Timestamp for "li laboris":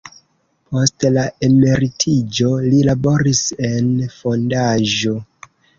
2.71-3.47